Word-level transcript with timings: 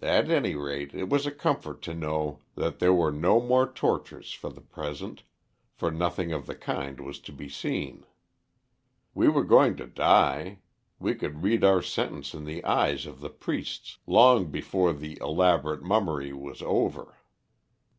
At 0.00 0.30
any 0.30 0.54
rate, 0.54 0.94
it 0.94 1.10
was 1.10 1.26
a 1.26 1.30
comfort 1.30 1.82
to 1.82 1.92
know 1.94 2.40
that 2.54 2.78
there 2.78 2.94
were 2.94 3.12
no 3.12 3.38
more 3.38 3.70
tortures 3.70 4.32
for 4.32 4.48
the 4.48 4.62
present, 4.62 5.24
for 5.74 5.90
nothing 5.90 6.32
of 6.32 6.46
the 6.46 6.54
kind 6.54 6.98
was 6.98 7.20
to 7.20 7.32
be 7.32 7.50
seen. 7.50 8.06
We 9.12 9.28
were 9.28 9.44
going 9.44 9.76
to 9.76 9.86
die; 9.86 10.60
we 10.98 11.14
could 11.14 11.42
read 11.42 11.64
our 11.64 11.82
sentence 11.82 12.32
in 12.32 12.46
the 12.46 12.64
eyes 12.64 13.04
of 13.04 13.20
the 13.20 13.28
priests 13.28 13.98
long 14.06 14.50
before 14.50 14.94
the 14.94 15.18
elaborate 15.20 15.82
mummery 15.82 16.32
was 16.32 16.62
over. 16.62 17.18